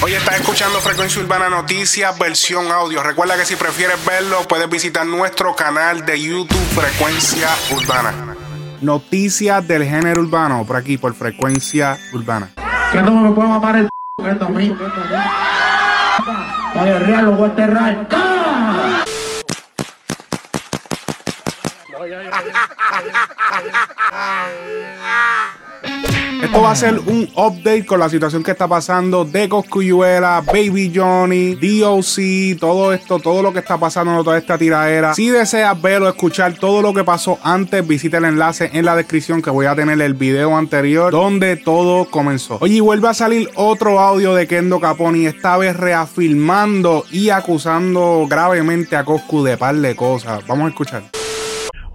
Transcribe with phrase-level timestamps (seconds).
[0.00, 3.02] Hoy estás escuchando Frecuencia Urbana Noticias, versión audio.
[3.02, 8.36] Recuerda que si prefieres verlo, puedes visitar nuestro canal de YouTube Frecuencia Urbana.
[8.80, 12.50] Noticias del género urbano, por aquí, por Frecuencia Urbana.
[12.92, 14.76] Que no me puedo mamar el p esto a mí.
[16.76, 18.06] Vaya real, lo voy a enterrar.
[26.42, 30.92] Esto va a ser un update con la situación que está pasando de Coscuyuela, Baby
[30.94, 35.14] Johnny, DOC, todo esto, todo lo que está pasando, toda esta tiradera.
[35.14, 38.94] Si deseas ver o escuchar todo lo que pasó antes, visita el enlace en la
[38.94, 42.58] descripción que voy a tener el video anterior donde todo comenzó.
[42.60, 48.26] Oye, y vuelve a salir otro audio de Kendo Caponi, esta vez reafirmando y acusando
[48.28, 50.46] gravemente a Coscu de par de cosas.
[50.46, 51.17] Vamos a escuchar.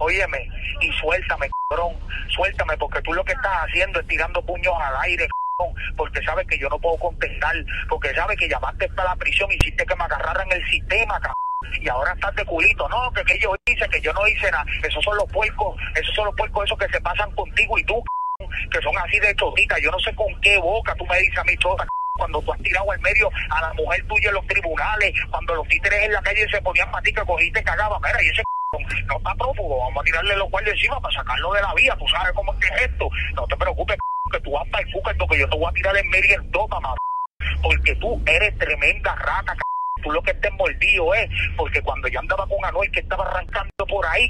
[0.04, 0.50] Óyeme,
[0.82, 1.96] y suéltame, cabrón,
[2.28, 5.26] suéltame, porque tú lo que estás haciendo es tirando puños al aire,
[5.56, 7.54] cabrón, porque sabes que yo no puedo contestar,
[7.88, 11.34] porque sabes que llamaste para la prisión, hiciste que me agarraran el sistema, cabrón.
[11.80, 14.66] Y ahora estás de culito, no, que, que yo hice, que yo no hice nada.
[14.82, 18.04] Esos son los puercos, esos son los puercos esos que se pasan contigo y tú,
[18.38, 19.78] cabrón, que son así de chotita.
[19.78, 21.86] Yo no sé con qué boca tú me dices a mi chota,
[22.18, 25.66] cuando tú has tirado al medio a la mujer tuya en los tribunales, cuando los
[25.66, 28.42] títeres en la calle se ponían que cogiste cagaba, mira, y ese
[29.06, 32.06] no está prófugo, vamos a tirarle los guardias encima para sacarlo de la vía, tú
[32.08, 33.08] sabes cómo es que es esto.
[33.34, 33.96] No te preocupes,
[34.32, 36.80] que tú vas para el cuca, que yo te voy a tirar en medio dopa,
[36.80, 36.96] mamá.
[37.62, 39.56] Porque tú eres tremenda rata,
[40.02, 43.86] tú lo que estés mordido es, porque cuando yo andaba con Anuel que estaba arrancando
[43.88, 44.28] por ahí,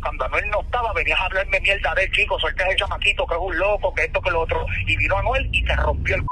[0.00, 3.40] cuando Anuel no estaba, venías a hablarme mierda del chico, suelta ese chamaquito que es
[3.40, 6.26] un loco, que esto, que lo otro, y vino Anuel y te rompió el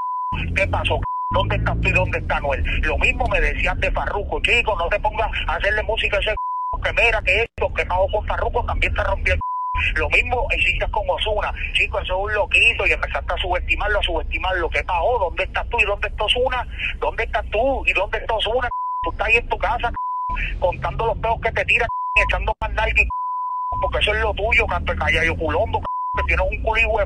[0.54, 1.00] ¿Qué pasó?
[1.30, 2.62] ¿Dónde estás tú y dónde está Anuel?
[2.82, 6.34] Lo mismo me decías de Farruco, chico, no te pongas a hacerle música a ese
[6.84, 9.40] que mira que esto, que pago con Farruco también te rompió el
[9.96, 14.02] lo mismo hiciste con Osuna, chico, eso es un loquito y empezaste a subestimarlo, a
[14.02, 16.66] subestimar lo que pagó, ¿dónde estás tú y dónde está Osuna?
[17.00, 18.68] ¿Dónde estás tú y dónde está Osuna?
[19.02, 19.92] Tú estás ahí en tu casa
[20.60, 23.08] contando los peos que te tiran y echando mandalgui,
[23.80, 25.80] porque eso es lo tuyo, canto y culombo,
[26.16, 27.04] que tienes un culigo de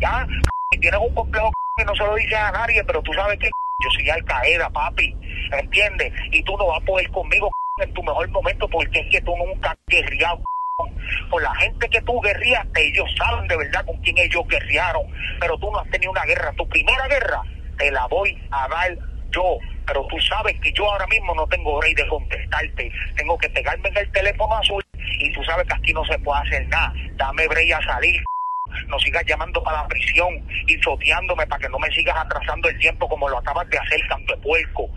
[0.00, 0.26] ya,
[0.72, 3.50] y tienes un complejo que no se lo dices a nadie, pero tú sabes que
[3.80, 4.24] yo soy Al
[4.72, 5.16] papi,
[5.52, 6.12] ¿entiendes?
[6.32, 7.50] Y tú no vas a poder conmigo
[7.82, 10.40] en tu mejor momento porque es que tú nunca has guerreado
[11.28, 15.02] con la gente que tú guerriaste, ellos saben de verdad con quién ellos guerrearon,
[15.40, 16.52] pero tú no has tenido una guerra.
[16.56, 17.42] Tu primera guerra
[17.78, 18.96] te la voy a dar
[19.30, 22.90] yo, pero tú sabes que yo ahora mismo no tengo rey de contestarte.
[23.16, 26.40] Tengo que pegarme en el teléfono azul y tú sabes que aquí no se puede
[26.40, 26.92] hacer nada.
[27.16, 28.22] Dame break a salir.
[28.88, 32.78] No sigas llamando para la prisión y soteándome para que no me sigas atrasando el
[32.78, 34.88] tiempo como lo acabas de hacer, canto de puerco.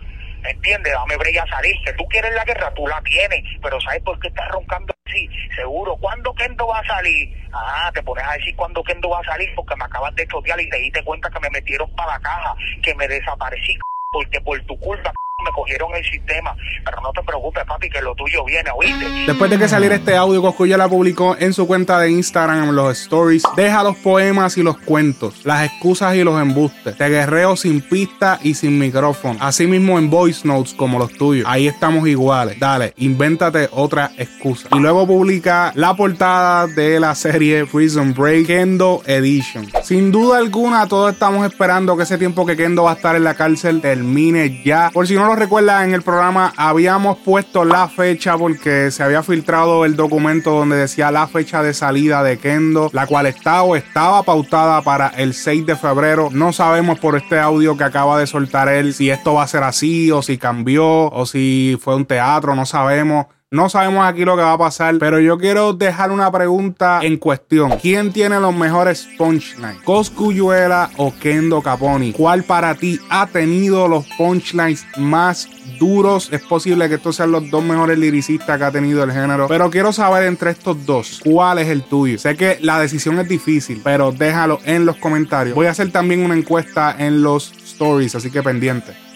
[0.44, 0.92] ¿Entiendes?
[0.92, 1.74] Dame break a salir.
[1.84, 3.42] Que tú quieres la guerra, tú la tienes.
[3.62, 5.28] Pero ¿sabes por qué estás roncando así?
[5.54, 5.96] Seguro.
[5.96, 7.36] ¿Cuándo Kendo va a salir?
[7.52, 10.60] Ah, te pones a decir cuándo Kendo va a salir porque me acabas de chotear
[10.60, 13.76] y te diste cuenta que me metieron para la caja, que me desaparecí
[14.10, 15.12] porque por tu culpa
[15.44, 16.56] me cogieron el sistema.
[16.84, 19.06] Pero no te preocupes, papi, que lo tuyo viene, ¿oíste?
[19.26, 22.98] Después de que saliera este audio, Coscuya la publicó en su cuenta de Instagram, los
[22.98, 23.44] stories.
[23.56, 26.96] Deja los poemas y los cuentos, las excusas y los embustes.
[26.96, 29.38] Te guerreo sin pista y sin micrófono.
[29.40, 31.46] Asimismo en voice notes como los tuyos.
[31.48, 32.58] Ahí estamos iguales.
[32.58, 34.68] Dale, invéntate otra excusa.
[34.72, 39.68] Y luego publica la portada de la serie Prison Break Kendo Edition.
[39.84, 43.22] Sin duda alguna, todos estamos esperando que ese tiempo que Kendo va a estar en
[43.22, 44.90] la cárcel termine ya.
[44.92, 49.22] Por si no lo recuerda, en el programa habíamos puesto la fecha porque se había
[49.22, 53.76] filtrado el documento donde decía la fecha de salida de Kendo, la cual estaba o
[53.76, 56.30] estaba pautada para el 6 de febrero.
[56.32, 59.64] No sabemos por este audio que acaba de soltar él si esto va a ser
[59.64, 63.26] así o si cambió o si fue un teatro, no sabemos.
[63.50, 67.16] No sabemos aquí lo que va a pasar, pero yo quiero dejar una pregunta en
[67.16, 67.78] cuestión.
[67.80, 69.80] ¿Quién tiene los mejores punchlines?
[69.84, 72.12] ¿Coscuyuela o Kendo Caponi?
[72.12, 75.48] ¿Cuál para ti ha tenido los punchlines más
[75.80, 76.28] duros?
[76.30, 79.70] Es posible que estos sean los dos mejores liricistas que ha tenido el género, pero
[79.70, 82.18] quiero saber entre estos dos, ¿cuál es el tuyo?
[82.18, 85.54] Sé que la decisión es difícil, pero déjalo en los comentarios.
[85.54, 89.07] Voy a hacer también una encuesta en los stories, así que pendiente.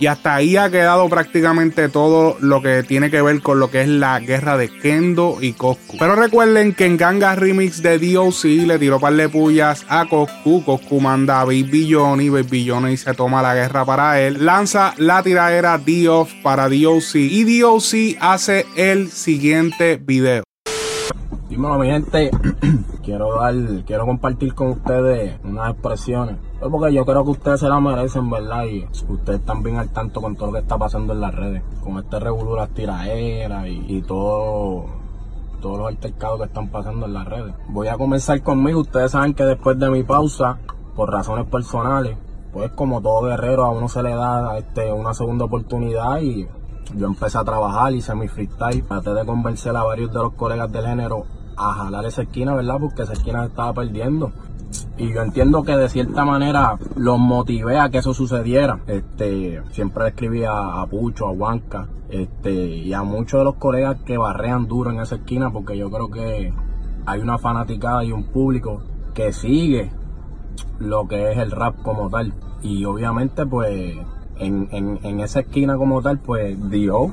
[0.00, 3.82] Y hasta ahí ha quedado prácticamente todo lo que tiene que ver con lo que
[3.82, 5.98] es la guerra de Kendo y Coscu.
[5.98, 10.64] Pero recuerden que en Ganga Remix de DOC le tiró par de pullas a Coscu.
[10.64, 12.30] Coscu manda a Baby Johnny.
[12.30, 14.46] Baby Johnny se toma la guerra para él.
[14.46, 17.16] Lanza la tiradera D-Off para DOC.
[17.16, 20.49] Y DOC hace el siguiente video.
[21.48, 22.30] Dímelo mi gente,
[23.02, 23.54] quiero dar,
[23.84, 26.36] quiero compartir con ustedes unas expresiones.
[26.60, 28.64] Porque yo creo que ustedes se la merecen, ¿verdad?
[28.64, 31.62] Y ustedes están bien al tanto con todo lo que está pasando en las redes.
[31.82, 34.86] Con este revolú, las tiraderas y, y todo,
[35.60, 37.54] todos los altercados que están pasando en las redes.
[37.68, 38.80] Voy a comenzar conmigo.
[38.80, 40.58] Ustedes saben que después de mi pausa,
[40.94, 42.16] por razones personales,
[42.52, 46.46] pues como todo guerrero a uno se le da este, una segunda oportunidad y
[46.96, 50.70] yo empecé a trabajar, hice mi freestyle, traté de convencer a varios de los colegas
[50.72, 51.24] del género
[51.56, 52.76] a jalar esa esquina, ¿verdad?
[52.80, 54.32] Porque esa esquina se estaba perdiendo.
[54.96, 58.80] Y yo entiendo que de cierta manera los motivé a que eso sucediera.
[58.86, 63.98] Este, siempre escribí a, a Pucho, a Huanca, este, y a muchos de los colegas
[64.04, 66.52] que barrean duro en esa esquina, porque yo creo que
[67.06, 68.82] hay una fanaticada y un público
[69.14, 69.90] que sigue
[70.78, 72.34] lo que es el rap como tal.
[72.62, 73.96] Y obviamente, pues,
[74.40, 77.12] en, en, en esa esquina como tal, pues, Dio,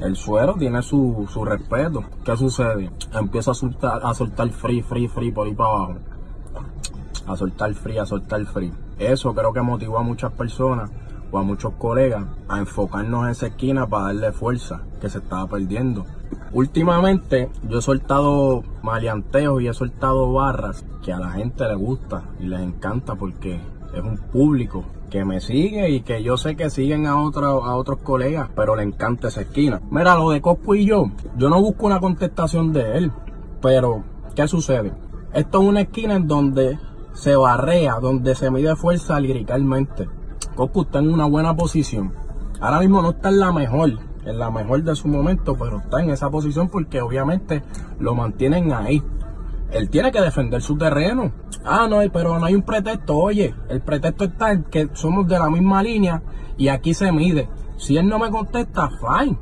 [0.00, 2.02] el suero, tiene su, su respeto.
[2.24, 2.90] ¿Qué sucede?
[3.12, 5.94] Empiezo a soltar, a soltar free, free, free por ahí para abajo.
[7.26, 8.72] A soltar free, a soltar free.
[8.98, 10.90] Eso creo que motivó a muchas personas
[11.30, 15.46] o a muchos colegas a enfocarnos en esa esquina para darle fuerza que se estaba
[15.46, 16.04] perdiendo.
[16.52, 22.24] Últimamente yo he soltado maleanteos y he soltado barras que a la gente le gusta
[22.40, 23.60] y les encanta porque
[23.92, 28.48] es un público que me sigue y que yo sé que siguen a, otros colegas,
[28.56, 29.80] pero le encanta esa esquina.
[29.90, 33.12] Mira, lo de Cospo y yo, yo no busco una contestación de él,
[33.60, 34.04] pero
[34.34, 34.92] ¿qué sucede?
[35.34, 36.78] Esto es una esquina en donde
[37.12, 40.08] se barrea, donde se mide fuerza liricalmente.
[40.54, 42.12] Cosco está en una buena posición.
[42.60, 43.90] Ahora mismo no está en la mejor,
[44.24, 47.62] en la mejor de su momento, pero está en esa posición porque obviamente
[47.98, 49.02] lo mantienen ahí.
[49.72, 51.32] Él tiene que defender su terreno.
[51.64, 53.16] Ah, no, pero no hay un pretexto.
[53.16, 56.22] Oye, el pretexto está en que somos de la misma línea
[56.56, 57.48] y aquí se mide.
[57.78, 59.38] Si él no me contesta, fine.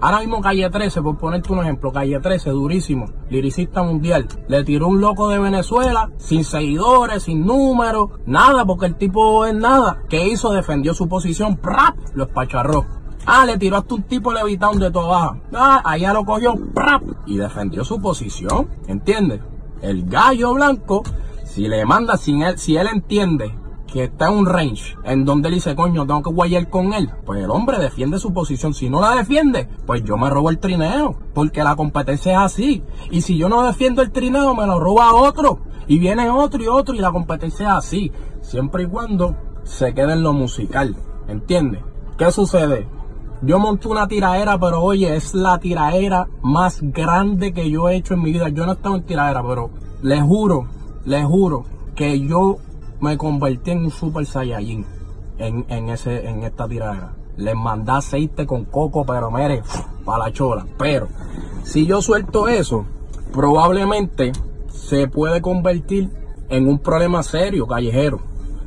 [0.00, 4.88] Ahora mismo Calle 13, por ponerte un ejemplo, Calle 13, durísimo, liricista mundial, le tiró
[4.88, 10.02] un loco de Venezuela, sin seguidores, sin números, nada, porque el tipo es nada.
[10.08, 10.50] ¿Qué hizo?
[10.50, 11.96] Defendió su posición, ¡prap!
[12.14, 12.84] lo espacharró.
[13.26, 15.40] Ah, le tiró hasta un tipo levitado de toda baja.
[15.54, 17.04] Ah, allá lo cogió, ¡prap!
[17.24, 19.40] y defendió su posición, ¿entiendes?
[19.82, 21.02] El gallo blanco,
[21.44, 23.54] si le manda, sin él, si él entiende
[23.92, 27.10] que está en un range en donde él dice, coño, tengo que guayar con él,
[27.26, 28.72] pues el hombre defiende su posición.
[28.72, 32.82] Si no la defiende, pues yo me robo el trineo, porque la competencia es así.
[33.10, 35.60] Y si yo no defiendo el trineo, me lo roba otro.
[35.86, 38.12] Y viene otro y otro, y la competencia es así.
[38.40, 40.96] Siempre y cuando se quede en lo musical,
[41.28, 41.82] ¿entiendes?
[42.16, 42.88] ¿Qué sucede?
[43.44, 48.14] Yo monté una tiraera, pero oye, es la tiraera más grande que yo he hecho
[48.14, 48.48] en mi vida.
[48.50, 50.68] Yo no he estado en tiraera, pero les juro,
[51.04, 51.64] les juro
[51.96, 52.58] que yo
[53.00, 54.86] me convertí en un super saiyajin
[55.38, 57.16] en, en, ese, en esta tiradera.
[57.36, 59.62] Les mandé aceite con coco, pero mire,
[60.04, 60.64] para la chola.
[60.78, 61.08] Pero
[61.64, 62.84] si yo suelto eso,
[63.32, 64.30] probablemente
[64.68, 66.10] se puede convertir
[66.48, 68.20] en un problema serio, callejero.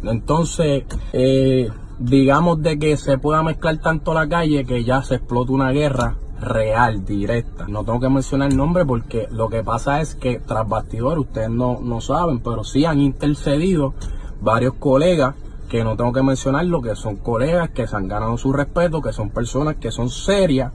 [0.04, 0.84] Entonces,
[1.14, 1.70] eh,
[2.00, 6.18] digamos de que se pueda mezclar tanto la calle que ya se explota una guerra
[6.40, 7.66] real, directa.
[7.68, 11.50] No tengo que mencionar el nombre porque lo que pasa es que tras bastidores, ustedes
[11.50, 13.94] no, no saben, pero sí han intercedido
[14.42, 15.36] varios colegas
[15.70, 19.02] que no tengo que mencionar lo que son colegas que se han ganado su respeto,
[19.02, 20.72] que son personas que son serias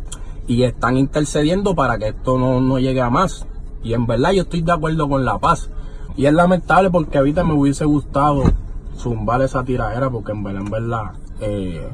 [0.47, 3.47] y están intercediendo para que esto no, no llegue a más.
[3.83, 5.71] Y en verdad yo estoy de acuerdo con la paz.
[6.17, 8.43] Y es lamentable porque ahorita me hubiese gustado
[9.01, 11.89] zumbar esa tiradera porque en verdad, en verdad, eh,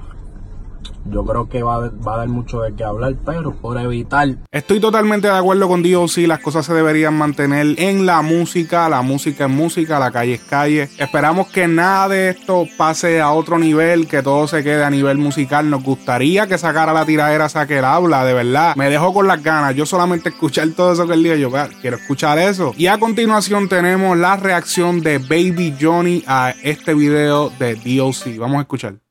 [1.05, 4.29] yo creo que va va a dar mucho de qué hablar, pero por evitar.
[4.51, 6.17] Estoy totalmente de acuerdo con Dios.
[6.19, 8.89] las cosas se deberían mantener en la música.
[8.89, 10.89] La música es música, la calle es calle.
[10.99, 15.19] Esperamos que nada de esto pase a otro nivel, que todo se quede a nivel
[15.19, 15.69] musical.
[15.71, 18.75] Nos gustaría que sacara la tiradera, saque el habla, de verdad.
[18.77, 19.75] Me dejo con las ganas.
[19.75, 21.51] Yo solamente escuchar todo eso que él diga, yo
[21.81, 22.73] quiero escuchar eso.
[22.77, 28.39] Y a continuación tenemos la reacción de Baby Johnny a este video de DOC.
[28.39, 29.06] Vamos a escuchar.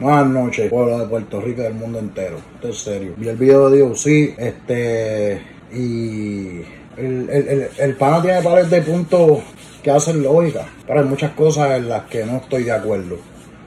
[0.00, 2.38] Buenas noches, pueblo de Puerto Rico y del mundo entero.
[2.54, 3.14] Esto es serio.
[3.16, 5.40] Vi el video de Dios, sí, este.
[5.72, 6.62] Y.
[6.96, 9.40] El, el, el, el pana tiene pares de puntos
[9.82, 10.66] que hacen lógica.
[10.86, 13.16] Pero hay muchas cosas en las que no estoy de acuerdo.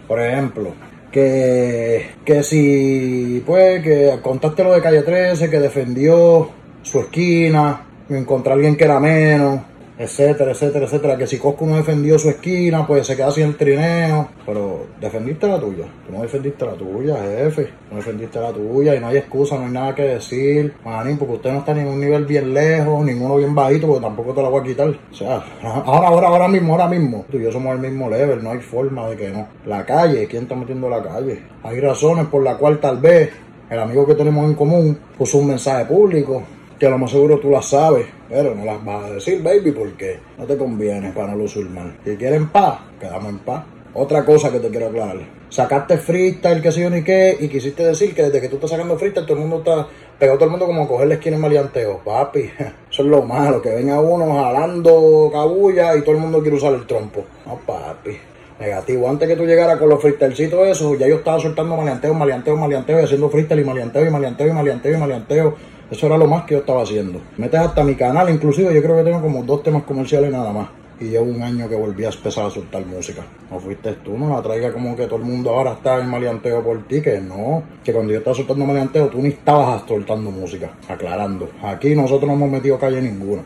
[0.07, 0.73] Por ejemplo,
[1.11, 6.49] que, que si, pues, que contaste lo de calle 13, que defendió
[6.83, 9.61] su esquina, encontró a alguien que era menos
[9.97, 11.17] etcétera, etcétera, etcétera.
[11.17, 14.29] Que si Cosco no defendió su esquina, pues se queda sin el trineo.
[14.45, 15.85] Pero defendiste la tuya.
[16.05, 17.69] Tú no defendiste la tuya, jefe.
[17.89, 20.73] No defendiste la tuya y no hay excusa, no hay nada que decir.
[20.83, 24.33] Manín, porque usted no está en un nivel bien lejos, ninguno bien bajito, porque tampoco
[24.33, 24.89] te la voy a quitar.
[24.89, 27.25] O sea, ahora, ahora, ahora mismo, ahora mismo.
[27.29, 29.47] Tú y yo somos el mismo level, no hay forma de que no.
[29.65, 31.41] La calle, ¿quién está metiendo la calle?
[31.63, 33.29] Hay razones por las cuales tal vez
[33.69, 36.43] el amigo que tenemos en común puso un mensaje público
[36.79, 40.19] que lo más seguro tú las sabes, pero no las vas a decir, baby, porque
[40.37, 41.95] no te conviene para no lucir mal.
[42.03, 43.63] Si quieren paz, quedamos en paz.
[43.93, 45.17] Otra cosa que te quiero aclarar.
[45.47, 48.71] Sacaste freestyle, qué sé yo ni qué, y quisiste decir que desde que tú estás
[48.71, 49.87] sacando freestyle, todo el mundo está
[50.19, 52.01] pegado todo el mundo como a esquina en maleanteo.
[52.03, 52.39] Papi,
[52.91, 56.73] eso es lo malo, que venga uno jalando cabulla y todo el mundo quiere usar
[56.73, 57.23] el trompo.
[57.45, 58.17] No, papi.
[58.59, 59.09] Negativo.
[59.09, 62.99] Antes que tú llegaras con los freestylecitos esos, ya yo estaba soltando maleanteo, maleanteo, maleanteo,
[62.99, 65.55] y haciendo freestyle y maleanteo y maleanteo y maleanteo y maleanteo.
[65.91, 67.21] Eso era lo más que yo estaba haciendo.
[67.37, 70.67] Metes hasta mi canal, inclusive yo creo que tengo como dos temas comerciales nada más.
[70.99, 73.21] Y llevo un año que volví a empezar a soltar música.
[73.51, 76.63] No fuiste tú, no la traiga como que todo el mundo ahora está en maleanteo
[76.63, 77.63] por ti, que no.
[77.83, 80.71] Que cuando yo estaba soltando maleanteo, tú ni estabas soltando música.
[80.87, 81.49] Aclarando.
[81.61, 83.43] Aquí nosotros no hemos metido calle ninguna.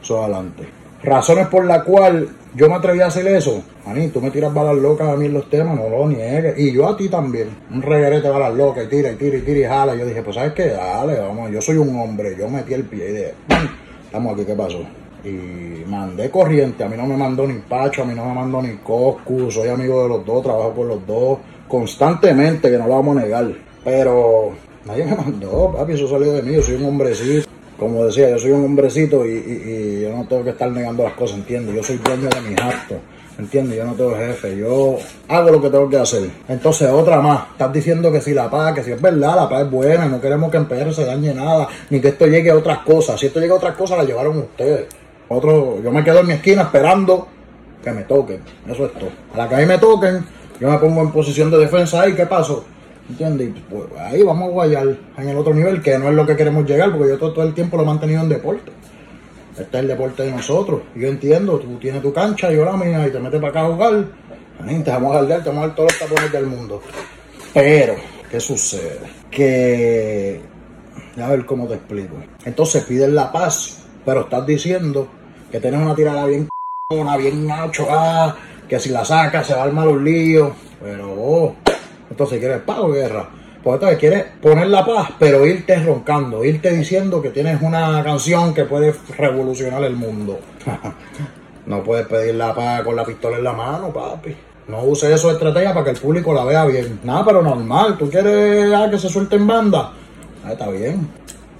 [0.00, 0.83] Eso adelante.
[1.04, 3.62] Razones por las cuales yo me atreví a hacer eso.
[3.86, 6.58] Maní, tú me tiras balas locas a mí en los temas, no lo niegues.
[6.58, 7.48] Y yo a ti también.
[7.70, 9.94] Un reguerete balas locas y tira y tira y tira y jala.
[9.94, 10.68] Yo dije, pues ¿sabes qué?
[10.68, 12.34] Dale, vamos, yo soy un hombre.
[12.38, 13.34] Yo metí el pie y dije,
[14.06, 14.78] estamos aquí, ¿qué pasó?
[15.24, 16.84] Y mandé corriente.
[16.84, 19.50] A mí no me mandó ni Pacho, a mí no me mandó ni Coscu.
[19.50, 23.20] Soy amigo de los dos, trabajo con los dos constantemente, que no lo vamos a
[23.20, 23.46] negar.
[23.84, 24.52] Pero
[24.86, 26.54] nadie me mandó, papi, eso salió de mí.
[26.54, 27.53] Yo soy un hombrecito
[27.84, 31.02] como decía, yo soy un hombrecito y, y, y, yo no tengo que estar negando
[31.02, 31.74] las cosas, ¿entiendes?
[31.74, 32.98] Yo soy dueño de mis actos,
[33.38, 33.78] ¿entiendes?
[33.78, 34.96] Yo no tengo jefe, yo
[35.28, 36.30] hago lo que tengo que hacer.
[36.48, 39.62] Entonces, otra más, estás diciendo que si la paz, que si es verdad, la paz
[39.62, 42.56] es buena, no queremos que en PR se dañe nada, ni que esto llegue a
[42.56, 43.20] otras cosas.
[43.20, 44.86] Si esto llega a otras cosas, la llevaron ustedes.
[45.28, 47.28] Otro, yo me quedo en mi esquina esperando
[47.82, 49.10] que me toquen, eso es todo.
[49.34, 50.24] A la que a mí me toquen,
[50.60, 52.64] yo me pongo en posición de defensa ahí, ¿qué pasó?
[53.08, 53.50] ¿Entiendes?
[53.68, 56.64] Pues ahí vamos a guayar en el otro nivel, que no es lo que queremos
[56.66, 58.72] llegar, porque yo todo, el tiempo lo he mantenido en deporte.
[59.52, 60.82] Este es el deporte de nosotros.
[60.94, 63.66] Yo entiendo, tú tienes tu cancha, yo la mía, y te metes para acá a
[63.66, 64.04] jugar.
[64.84, 66.82] Te vamos a cargar, te vamos a dar todos los tapones del mundo.
[67.52, 67.94] Pero,
[68.30, 69.00] ¿qué sucede?
[69.30, 70.40] Que.
[71.20, 72.16] A ver cómo te explico.
[72.44, 75.08] Entonces pides la paz, pero estás diciendo
[75.52, 76.48] que tienes una tirada bien
[76.90, 78.36] una bien nacho, ah,
[78.68, 80.04] que si la sacas se va a armar un.
[80.80, 81.56] Pero, oh,
[82.14, 83.28] entonces, ¿quieres paz o guerra?
[83.64, 88.54] Pues entonces quieres poner la paz, pero irte roncando, irte diciendo que tienes una canción
[88.54, 90.38] que puede revolucionar el mundo.
[91.66, 94.36] no puedes pedir la paz con la pistola en la mano, papi.
[94.68, 97.00] No uses eso de estrategia para que el público la vea bien.
[97.02, 97.98] Nada, pero normal.
[97.98, 99.92] ¿Tú quieres ah, que se suelte en banda?
[100.44, 101.08] Ah, está bien.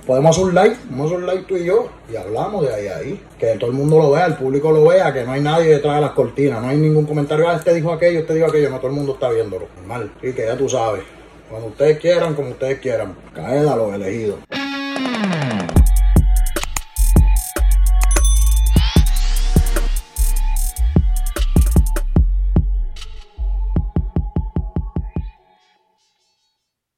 [0.07, 2.75] Podemos hacer un like, vamos a hacer un like tú y yo y hablamos de
[2.75, 3.21] ahí a ahí.
[3.39, 5.95] Que todo el mundo lo vea, el público lo vea, que no hay nadie detrás
[5.97, 8.77] de las cortinas, no hay ningún comentario, ah, este dijo aquello, este dijo aquello, no,
[8.77, 9.67] todo el mundo está viéndolo.
[9.79, 10.13] Normal.
[10.23, 11.03] Y que ya tú sabes,
[11.49, 14.41] cuando ustedes quieran, como ustedes quieran, los elegidos.